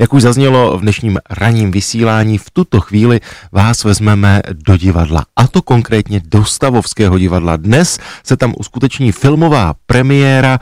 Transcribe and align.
Jak 0.00 0.14
už 0.14 0.22
zaznělo 0.22 0.78
v 0.78 0.80
dnešním 0.80 1.18
ranním 1.30 1.70
vysílání, 1.70 2.38
v 2.38 2.50
tuto 2.50 2.80
chvíli 2.80 3.20
vás 3.52 3.84
vezmeme 3.84 4.42
do 4.52 4.76
divadla, 4.76 5.24
a 5.36 5.46
to 5.46 5.62
konkrétně 5.62 6.20
do 6.24 6.44
Stavovského 6.44 7.18
divadla. 7.18 7.56
Dnes 7.56 7.98
se 8.24 8.36
tam 8.36 8.54
uskuteční 8.58 9.12
filmová 9.12 9.74
premiéra 9.86 10.58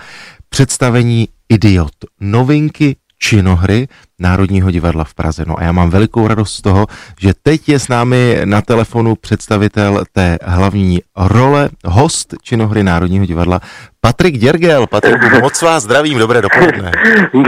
představení 0.49 1.29
Idiot. 1.49 1.93
Novinky 2.21 2.97
činohry 3.19 3.89
Národního 4.19 4.71
divadla 4.71 5.05
v 5.05 5.15
Praze. 5.15 5.45
No 5.47 5.59
a 5.59 5.63
já 5.63 5.73
mám 5.73 5.91
velikou 5.91 6.29
radost 6.29 6.53
z 6.53 6.63
toho, 6.63 6.87
že 7.21 7.33
teď 7.43 7.69
je 7.69 7.79
s 7.79 7.89
námi 7.89 8.41
na 8.45 8.63
telefonu 8.63 9.15
představitel 9.15 10.05
té 10.13 10.39
hlavní 10.43 11.01
role, 11.17 11.69
host 11.85 12.35
činohry 12.43 12.83
Národního 12.83 13.27
divadla, 13.27 13.61
Patrik 14.05 14.39
Děrgel. 14.39 14.87
Patrik, 14.87 15.17
moc 15.43 15.63
vás 15.63 15.83
zdravím, 15.83 16.19
dobré 16.19 16.43
dopoledne. 16.43 16.93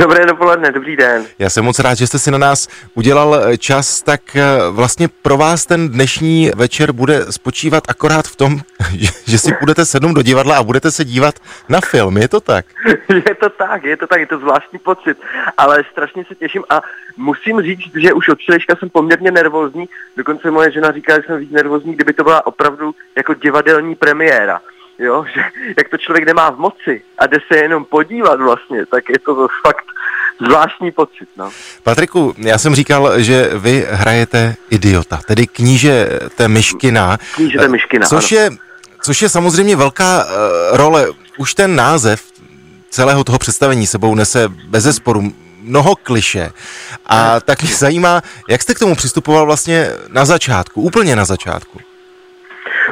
Dobré 0.00 0.27
dopoledne, 0.27 0.73
dobrý 0.73 0.96
den. 0.96 1.25
Já 1.39 1.50
jsem 1.50 1.64
moc 1.64 1.79
rád, 1.79 1.95
že 1.95 2.07
jste 2.07 2.18
si 2.18 2.31
na 2.31 2.39
nás 2.39 2.69
udělal 2.95 3.35
eh, 3.35 3.59
čas, 3.59 4.03
tak 4.03 4.37
eh, 4.37 4.43
vlastně 4.71 5.09
pro 5.09 5.37
vás 5.37 5.67
ten 5.67 5.89
dnešní 5.89 6.51
večer 6.57 6.93
bude 6.93 7.32
spočívat 7.32 7.85
akorát 7.89 8.26
v 8.26 8.37
tom, 8.37 8.59
že, 8.98 9.09
že 9.26 9.39
si 9.39 9.54
budete 9.61 9.85
sednout 9.85 10.12
do 10.12 10.23
divadla 10.23 10.57
a 10.57 10.62
budete 10.62 10.90
se 10.90 11.04
dívat 11.04 11.35
na 11.68 11.81
film, 11.81 12.17
je 12.17 12.29
to 12.29 12.40
tak? 12.40 12.67
Je 13.09 13.35
to 13.35 13.48
tak, 13.48 13.85
je 13.85 13.96
to 13.96 14.07
tak, 14.07 14.21
je 14.21 14.26
to 14.26 14.39
zvláštní 14.39 14.79
pocit, 14.79 15.18
ale 15.57 15.85
strašně 15.93 16.25
se 16.29 16.35
těším 16.35 16.62
a 16.70 16.82
musím 17.16 17.62
říct, 17.62 17.96
že 17.96 18.12
už 18.12 18.29
od 18.29 18.38
včerejška 18.38 18.76
jsem 18.76 18.90
poměrně 18.90 19.30
nervózní, 19.30 19.88
dokonce 20.16 20.50
moje 20.50 20.72
žena 20.72 20.92
říká, 20.92 21.14
že 21.14 21.22
jsem 21.26 21.39
víc 21.39 21.50
nervózní, 21.50 21.94
kdyby 21.94 22.12
to 22.12 22.25
byla 22.25 22.46
opravdu 22.46 22.94
jako 23.16 23.34
divadelní 23.34 23.94
premiéra 23.94 24.61
jo, 24.98 25.25
že 25.34 25.40
jak 25.79 25.89
to 25.89 25.96
člověk 25.96 26.26
nemá 26.26 26.50
v 26.50 26.58
moci 26.58 27.02
a 27.18 27.26
jde 27.26 27.39
se 27.52 27.58
jenom 27.58 27.84
podívat 27.84 28.40
vlastně, 28.40 28.86
tak 28.86 29.04
je 29.08 29.18
to 29.18 29.48
fakt 29.66 29.84
zvláštní 30.46 30.92
pocit. 30.92 31.29
No. 31.36 31.50
Patriku, 31.82 32.34
já 32.39 32.58
jsem 32.58 32.75
říkal, 32.75 33.20
že 33.20 33.50
vy 33.55 33.86
hrajete 33.91 34.55
idiota, 34.70 35.20
tedy 35.27 35.47
kníže 35.47 36.08
té 36.34 36.48
Myškina. 36.48 37.19
Kníže 37.34 37.58
té 37.58 37.69
Myškina, 37.69 38.06
což 38.06 38.33
je, 38.33 38.51
což 39.03 39.23
je 39.23 39.28
samozřejmě 39.28 39.77
velká 39.77 40.25
uh, 40.25 40.77
role. 40.77 41.06
Už 41.39 41.55
ten 41.55 41.77
název 41.77 42.23
celého 42.91 43.25
toho 43.25 43.39
představení 43.39 43.86
sebou 43.86 44.14
nese 44.14 44.48
bez 44.48 44.84
zesporu 44.84 45.33
mnoho 45.67 45.97
kliše. 45.97 46.50
A 47.06 47.41
tak 47.41 47.62
mě 47.62 47.75
zajímá, 47.75 48.22
jak 48.48 48.62
jste 48.62 48.75
k 48.75 48.78
tomu 48.78 48.95
přistupoval 48.95 49.47
vlastně 49.47 49.91
na 50.08 50.25
začátku, 50.25 50.83
úplně 50.83 51.17
na 51.17 51.25
začátku. 51.25 51.81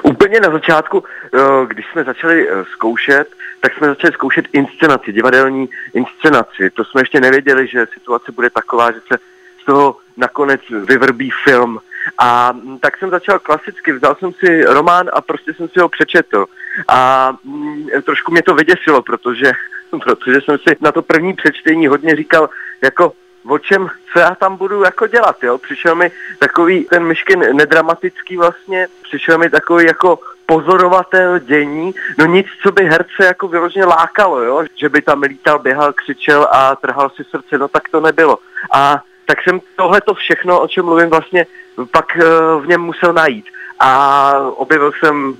Úplně 0.03 0.41
na 0.41 0.51
začátku, 0.51 1.05
eh, 1.35 1.39
když 1.67 1.87
jsme 1.93 2.05
začali 2.05 2.49
eh, 2.49 2.65
zkoušet, 2.73 3.25
tak 3.61 3.75
jsme 3.75 3.87
začali 3.87 4.13
zkoušet 4.13 4.45
inscenaci, 4.53 5.13
divadelní 5.13 5.69
inscenaci. 5.95 6.71
To 6.71 6.85
jsme 6.85 7.03
ještě 7.03 7.21
nevěděli, 7.21 7.67
že 7.67 7.87
situace 7.95 8.33
bude 8.33 8.51
taková, 8.51 8.93
že 8.93 9.01
se 9.13 9.19
z 9.63 9.65
toho 9.65 9.97
nakonec 10.17 10.61
vyvrbí 10.71 11.31
film. 11.45 11.79
A 12.19 12.53
mm, 12.53 12.79
tak 12.79 12.99
jsem 12.99 13.11
začal 13.11 13.39
klasicky, 13.39 13.93
vzal 13.93 14.17
jsem 14.19 14.33
si 14.33 14.65
román 14.65 15.11
a 15.13 15.21
prostě 15.21 15.55
jsem 15.55 15.69
si 15.69 15.81
ho 15.81 15.89
přečetl. 15.89 16.47
A 16.89 17.33
mm, 17.45 17.87
trošku 18.05 18.33
mě 18.33 18.43
to 18.43 18.55
vyděsilo, 18.55 19.03
protože, 19.03 19.53
protože 20.01 20.41
jsem 20.41 20.59
si 20.59 20.77
na 20.81 20.93
to 20.93 21.03
první 21.03 21.35
přečtení 21.35 21.87
hodně 21.87 22.17
říkal, 22.17 22.51
jako 22.83 23.13
o 23.49 23.59
čem, 23.59 23.89
co 24.13 24.19
já 24.19 24.35
tam 24.35 24.57
budu 24.57 24.83
jako 24.83 25.07
dělat, 25.07 25.43
jo. 25.43 25.59
Přišel 25.59 25.95
mi 25.95 26.11
takový 26.39 26.85
ten 26.85 27.05
myškin 27.05 27.39
nedramatický 27.53 28.37
vlastně, 28.37 28.87
přišel 29.03 29.39
mi 29.39 29.51
takový 29.51 29.87
jako 29.87 30.19
pozorovatel 30.47 31.39
dění, 31.39 31.95
no 32.19 32.27
nic, 32.27 32.47
co 32.63 32.73
by 32.73 32.85
herce 32.85 33.25
jako 33.25 33.49
vyloženě 33.49 33.85
lákalo, 33.85 34.43
jo, 34.43 34.65
že 34.75 34.89
by 34.89 35.03
tam 35.03 35.23
lítal, 35.23 35.59
běhal, 35.59 35.93
křičel 35.93 36.49
a 36.51 36.77
trhal 36.77 37.11
si 37.11 37.25
srdce, 37.25 37.59
no 37.59 37.69
tak 37.69 37.89
to 37.89 38.01
nebylo. 38.01 38.39
A 38.73 39.03
tak 39.27 39.43
jsem 39.43 39.61
tohle 39.77 40.01
to 40.01 40.15
všechno, 40.15 40.61
o 40.61 40.69
čem 40.69 40.85
mluvím, 40.85 41.11
vlastně 41.11 41.47
pak 41.91 42.07
uh, 42.17 42.63
v 42.65 42.67
něm 42.69 42.81
musel 42.81 43.13
najít. 43.13 43.47
A 43.81 44.33
objevil 44.57 44.93
jsem 44.93 45.37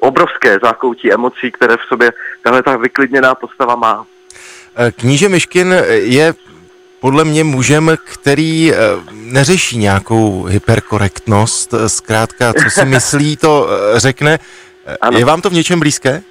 obrovské 0.00 0.58
zákoutí 0.62 1.12
emocí, 1.12 1.50
které 1.50 1.76
v 1.76 1.88
sobě 1.88 2.12
tahle 2.42 2.62
ta 2.62 2.76
vyklidněná 2.76 3.34
postava 3.34 3.76
má. 3.76 4.06
Kníže 4.96 5.28
Myškin 5.28 5.74
je 5.88 6.34
podle 7.00 7.24
mě 7.24 7.44
mužem, 7.44 7.96
který 8.04 8.72
eh, 8.72 8.76
neřeší 9.12 9.78
nějakou 9.78 10.44
hyperkorektnost, 10.44 11.74
eh, 11.74 11.88
zkrátka, 11.88 12.52
co 12.52 12.70
si 12.70 12.84
myslí, 12.94 13.36
to 13.36 13.68
eh, 13.70 14.00
řekne. 14.00 14.38
Ano. 15.00 15.18
Je 15.18 15.24
vám 15.24 15.40
to 15.40 15.50
v 15.50 15.52
něčem 15.52 15.80
blízké? 15.80 16.22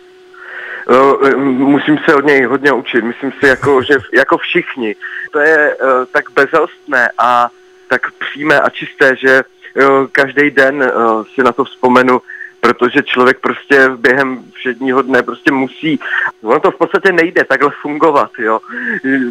Musím 1.45 1.97
se 1.97 2.15
od 2.15 2.25
něj 2.25 2.43
hodně 2.43 2.71
učit. 2.71 3.03
Myslím 3.03 3.31
si, 3.39 3.47
jako, 3.47 3.83
že 3.83 3.97
jako 4.13 4.37
všichni. 4.37 4.95
To 5.31 5.39
je 5.39 5.77
tak 6.11 6.25
bezelstné 6.31 7.09
a 7.17 7.49
tak 7.87 8.01
přímé 8.11 8.59
a 8.59 8.69
čisté, 8.69 9.15
že 9.15 9.43
každý 10.11 10.51
den 10.51 10.91
si 11.35 11.43
na 11.43 11.51
to 11.51 11.63
vzpomenu, 11.63 12.21
protože 12.59 13.03
člověk 13.03 13.39
prostě 13.39 13.89
během 13.89 14.43
všedního 14.53 15.01
dne 15.01 15.23
prostě 15.23 15.51
musí, 15.51 15.99
ono 16.43 16.59
to 16.59 16.71
v 16.71 16.77
podstatě 16.77 17.11
nejde 17.11 17.43
takhle 17.43 17.71
fungovat, 17.81 18.31
jo. 18.37 18.59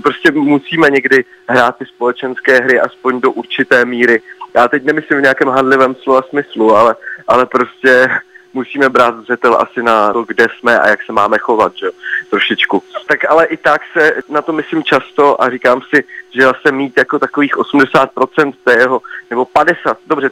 Prostě 0.03 0.31
musíme 0.31 0.91
někdy 0.91 1.25
hrát 1.49 1.77
ty 1.77 1.87
společenské 1.87 2.57
hry 2.61 2.81
aspoň 2.81 3.21
do 3.21 3.31
určité 3.31 3.85
míry. 3.85 4.23
Já 4.55 4.69
teď 4.69 4.85
nemyslím 4.85 5.19
v 5.19 5.23
nějakém 5.23 5.49
handlivém 5.49 5.95
slova 5.95 6.23
smyslu, 6.23 6.77
ale, 6.77 6.97
ale 7.29 7.47
prostě 7.47 8.11
musíme 8.53 8.89
brát 8.89 9.21
zřetel 9.21 9.59
asi 9.61 9.83
na 9.83 10.13
to, 10.13 10.23
kde 10.23 10.47
jsme 10.59 10.79
a 10.79 10.89
jak 10.89 11.03
se 11.03 11.13
máme 11.13 11.39
chovat, 11.39 11.73
že 11.77 11.91
trošičku. 12.31 12.83
Tak 13.07 13.31
ale 13.31 13.47
i 13.47 13.57
tak 13.57 13.83
se 13.93 14.15
na 14.29 14.43
to 14.43 14.53
myslím 14.53 14.83
často 14.83 15.43
a 15.43 15.51
říkám 15.51 15.81
si, 15.95 16.05
že 16.35 16.43
zase 16.43 16.73
mít 16.73 16.97
jako 16.97 17.19
takových 17.19 17.57
80% 17.57 18.53
té 18.65 18.79
jeho, 18.79 19.03
nebo 19.31 19.45
50, 19.45 19.99
dobře, 20.07 20.31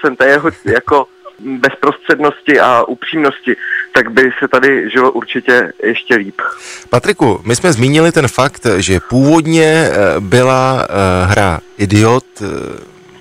30% 0.00 0.16
té 0.16 0.26
jeho 0.26 0.50
jako 0.64 1.06
bezprostřednosti 1.44 2.60
a 2.60 2.84
upřímnosti, 2.84 3.56
tak 3.92 4.10
by 4.10 4.30
se 4.38 4.48
tady 4.48 4.90
žilo 4.90 5.12
určitě 5.12 5.72
ještě 5.82 6.14
líp. 6.14 6.40
Patriku, 6.90 7.40
my 7.44 7.56
jsme 7.56 7.72
zmínili 7.72 8.12
ten 8.12 8.28
fakt, 8.28 8.66
že 8.76 9.00
původně 9.08 9.64
eh, 9.64 10.20
byla 10.20 10.86
eh, 10.88 11.26
hra 11.26 11.60
Idiot 11.78 12.24
eh, 12.42 12.46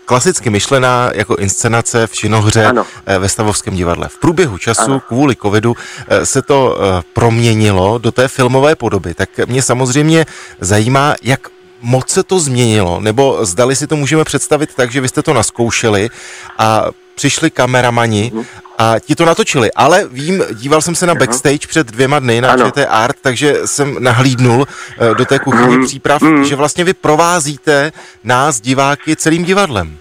klasicky 0.05 0.49
myšlená 0.49 1.11
jako 1.13 1.35
inscenace 1.35 2.07
v 2.07 2.13
činohře 2.13 2.65
ano. 2.65 2.85
ve 3.19 3.29
Stavovském 3.29 3.75
divadle. 3.75 4.07
V 4.09 4.19
průběhu 4.19 4.57
času 4.57 4.81
ano. 4.81 4.99
kvůli 4.99 5.35
covidu 5.35 5.75
se 6.23 6.41
to 6.41 6.77
proměnilo 7.13 7.97
do 7.97 8.11
té 8.11 8.27
filmové 8.27 8.75
podoby. 8.75 9.13
Tak 9.13 9.29
mě 9.47 9.61
samozřejmě 9.61 10.25
zajímá, 10.59 11.15
jak 11.23 11.47
moc 11.81 12.09
se 12.09 12.23
to 12.23 12.39
změnilo, 12.39 12.99
nebo 12.99 13.45
zdali 13.45 13.75
si 13.75 13.87
to 13.87 13.95
můžeme 13.95 14.23
představit 14.23 14.75
tak, 14.75 14.91
že 14.91 15.01
vy 15.01 15.07
jste 15.07 15.21
to 15.21 15.33
naskoušeli 15.33 16.09
a 16.57 16.85
přišli 17.19 17.51
kameramani 17.51 18.31
mhm. 18.33 18.43
a 18.77 18.99
ti 18.99 19.15
to 19.15 19.25
natočili. 19.25 19.71
Ale 19.75 20.07
vím, 20.07 20.43
díval 20.53 20.81
jsem 20.81 20.95
se 20.95 21.05
na 21.05 21.15
backstage 21.15 21.67
před 21.67 21.87
dvěma 21.87 22.19
dny 22.19 22.41
na 22.41 22.57
ČT 22.57 22.87
Art, 22.89 23.15
takže 23.21 23.55
jsem 23.65 23.97
nahlídnul 23.99 24.67
eh, 24.67 25.15
do 25.15 25.25
té 25.25 25.39
kuchyně 25.39 25.77
mm. 25.77 25.85
příprav, 25.85 26.21
že 26.43 26.55
vlastně 26.55 26.83
vy 26.83 26.93
provázíte 26.93 27.91
nás, 28.23 28.61
diváky, 28.61 29.15
celým 29.15 29.43
divadlem. 29.43 29.97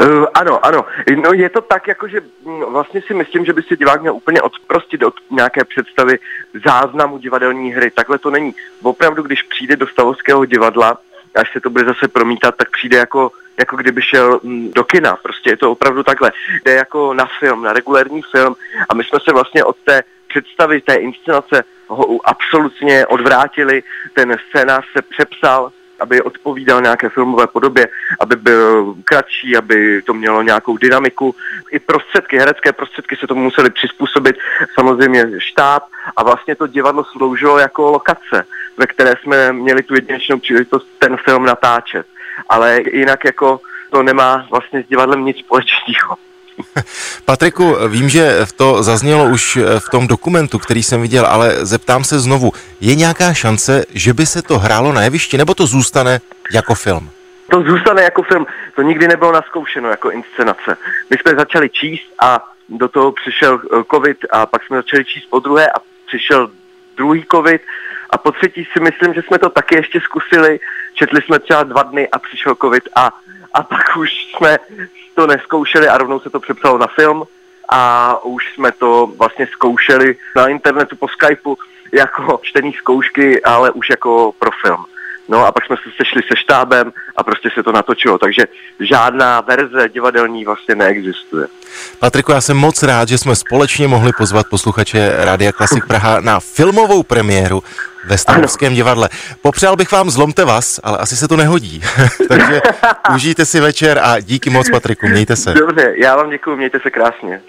Uh, 0.00 0.26
ano, 0.34 0.66
ano. 0.66 0.84
No 1.24 1.32
je 1.32 1.48
to 1.48 1.60
tak, 1.60 1.88
jako 1.88 2.08
že 2.08 2.20
mm, 2.20 2.60
vlastně 2.72 3.02
si 3.06 3.14
myslím, 3.14 3.44
že 3.44 3.52
by 3.52 3.62
si 3.62 3.76
divák 3.76 4.00
měl 4.00 4.14
úplně 4.14 4.42
odprostit 4.42 5.02
od 5.02 5.14
nějaké 5.30 5.64
představy 5.64 6.18
záznamu 6.66 7.18
divadelní 7.18 7.72
hry. 7.72 7.90
Takhle 7.90 8.18
to 8.18 8.30
není. 8.30 8.54
Opravdu, 8.82 9.22
když 9.22 9.42
přijde 9.42 9.76
do 9.76 9.86
Stavovského 9.86 10.44
divadla, 10.44 10.98
až 11.34 11.52
se 11.52 11.60
to 11.60 11.70
bude 11.70 11.84
zase 11.84 12.08
promítat, 12.08 12.54
tak 12.56 12.70
přijde 12.70 12.96
jako, 12.96 13.32
jako 13.58 13.76
kdyby 13.76 14.02
šel 14.02 14.40
mm, 14.42 14.70
do 14.74 14.84
kina. 14.84 15.16
Prostě 15.22 15.50
je 15.50 15.56
to 15.56 15.72
opravdu 15.72 16.02
takhle. 16.02 16.32
Jde 16.64 16.72
jako 16.74 17.14
na 17.14 17.28
film, 17.38 17.62
na 17.62 17.72
regulární 17.72 18.22
film 18.22 18.56
a 18.88 18.94
my 18.94 19.04
jsme 19.04 19.18
se 19.24 19.32
vlastně 19.32 19.64
od 19.64 19.76
té 19.84 20.02
představy, 20.28 20.80
té 20.80 20.94
inscenace 20.94 21.64
ho 21.86 22.20
absolutně 22.24 23.06
odvrátili. 23.06 23.82
Ten 24.14 24.36
scénář 24.48 24.84
se 24.92 25.02
přepsal, 25.02 25.72
aby 26.00 26.22
odpovídal 26.22 26.82
nějaké 26.82 27.08
filmové 27.08 27.46
podobě, 27.46 27.88
aby 28.20 28.36
byl 28.36 28.94
kratší, 29.04 29.56
aby 29.56 30.02
to 30.02 30.14
mělo 30.14 30.42
nějakou 30.42 30.76
dynamiku. 30.76 31.34
I 31.70 31.78
prostředky, 31.78 32.38
herecké 32.38 32.72
prostředky 32.72 33.16
se 33.16 33.26
tomu 33.26 33.42
museli 33.42 33.70
přizpůsobit, 33.70 34.36
samozřejmě 34.74 35.24
štáb 35.38 35.82
a 36.20 36.22
vlastně 36.22 36.54
to 36.56 36.66
divadlo 36.66 37.04
sloužilo 37.04 37.58
jako 37.58 37.90
lokace, 37.90 38.44
ve 38.76 38.86
které 38.86 39.14
jsme 39.22 39.52
měli 39.52 39.82
tu 39.82 39.94
jedinečnou 39.94 40.38
příležitost 40.38 40.86
ten 40.98 41.16
film 41.16 41.44
natáčet. 41.44 42.06
Ale 42.48 42.80
jinak 42.92 43.24
jako 43.24 43.60
to 43.90 44.02
nemá 44.02 44.46
vlastně 44.50 44.82
s 44.82 44.88
divadlem 44.88 45.24
nic 45.24 45.36
společného. 45.38 46.16
Patriku, 47.24 47.76
vím, 47.88 48.08
že 48.08 48.38
to 48.56 48.82
zaznělo 48.82 49.24
už 49.24 49.58
v 49.78 49.90
tom 49.90 50.06
dokumentu, 50.06 50.58
který 50.58 50.82
jsem 50.82 51.02
viděl, 51.02 51.26
ale 51.26 51.66
zeptám 51.66 52.04
se 52.04 52.20
znovu, 52.20 52.52
je 52.80 52.94
nějaká 52.94 53.34
šance, 53.34 53.84
že 53.94 54.14
by 54.14 54.26
se 54.26 54.42
to 54.42 54.58
hrálo 54.58 54.92
na 54.92 55.02
jevišti, 55.02 55.38
nebo 55.38 55.54
to 55.54 55.66
zůstane 55.66 56.20
jako 56.52 56.74
film? 56.74 57.10
To 57.50 57.62
zůstane 57.62 58.02
jako 58.02 58.22
film, 58.22 58.46
to 58.76 58.82
nikdy 58.82 59.08
nebylo 59.08 59.32
naskoušeno 59.32 59.88
jako 59.88 60.10
inscenace. 60.10 60.76
My 61.10 61.16
jsme 61.16 61.34
začali 61.34 61.70
číst 61.70 62.12
a 62.22 62.50
do 62.70 62.88
toho 62.88 63.12
přišel 63.12 63.60
eh, 63.64 63.82
covid 63.94 64.18
a 64.30 64.46
pak 64.46 64.64
jsme 64.64 64.76
začali 64.76 65.04
číst 65.04 65.26
po 65.30 65.38
druhé 65.38 65.70
a 65.70 65.89
přišel 66.10 66.50
druhý 66.96 67.24
covid 67.32 67.62
a 68.10 68.18
po 68.18 68.32
třetí 68.32 68.68
si 68.72 68.80
myslím, 68.80 69.14
že 69.14 69.22
jsme 69.22 69.38
to 69.38 69.50
taky 69.50 69.74
ještě 69.76 70.00
zkusili, 70.00 70.60
četli 70.94 71.22
jsme 71.22 71.38
třeba 71.38 71.62
dva 71.62 71.82
dny 71.82 72.08
a 72.08 72.18
přišel 72.18 72.54
covid 72.54 72.88
a, 72.96 73.10
a 73.54 73.62
pak 73.62 73.96
už 73.96 74.10
jsme 74.24 74.58
to 75.14 75.26
neskoušeli 75.26 75.88
a 75.88 75.98
rovnou 75.98 76.20
se 76.20 76.30
to 76.30 76.40
přepsalo 76.40 76.78
na 76.78 76.86
film 76.86 77.24
a 77.68 78.14
už 78.24 78.54
jsme 78.54 78.72
to 78.72 79.06
vlastně 79.18 79.46
zkoušeli 79.46 80.16
na 80.36 80.48
internetu 80.48 80.96
po 80.96 81.08
Skypeu 81.08 81.56
jako 81.92 82.40
čtení 82.42 82.72
zkoušky, 82.72 83.42
ale 83.42 83.70
už 83.70 83.90
jako 83.90 84.32
pro 84.38 84.50
film. 84.66 84.84
No 85.30 85.46
a 85.46 85.52
pak 85.52 85.66
jsme 85.66 85.76
se 85.76 85.90
sešli 85.96 86.22
se 86.22 86.36
štábem 86.36 86.92
a 87.16 87.22
prostě 87.22 87.48
se 87.54 87.62
to 87.62 87.72
natočilo, 87.72 88.18
takže 88.18 88.42
žádná 88.80 89.40
verze 89.40 89.88
divadelní 89.88 90.44
vlastně 90.44 90.74
neexistuje. 90.74 91.46
Patriku, 91.98 92.32
já 92.32 92.40
jsem 92.40 92.56
moc 92.56 92.82
rád, 92.82 93.08
že 93.08 93.18
jsme 93.18 93.36
společně 93.36 93.88
mohli 93.88 94.12
pozvat 94.12 94.46
posluchače 94.50 95.12
Rádia 95.16 95.52
Klasik 95.52 95.86
Praha 95.86 96.20
na 96.20 96.40
filmovou 96.40 97.02
premiéru 97.02 97.62
ve 98.04 98.18
Stavovském 98.18 98.74
divadle. 98.74 99.08
Popřál 99.42 99.76
bych 99.76 99.92
vám 99.92 100.10
zlomte 100.10 100.44
vás, 100.44 100.80
ale 100.82 100.98
asi 100.98 101.16
se 101.16 101.28
to 101.28 101.36
nehodí. 101.36 101.82
Takže 102.28 102.62
užijte 103.14 103.44
si 103.46 103.60
večer 103.60 104.00
a 104.02 104.20
díky 104.20 104.50
moc 104.50 104.70
Patriku, 104.70 105.08
mějte 105.08 105.36
se. 105.36 105.54
Dobře, 105.54 105.94
já 105.96 106.16
vám 106.16 106.30
děkuji, 106.30 106.56
mějte 106.56 106.80
se 106.80 106.90
krásně. 106.90 107.40